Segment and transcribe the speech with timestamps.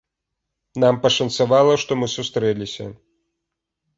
[0.83, 2.85] Нам пашанцавала, што мы сустрэліся.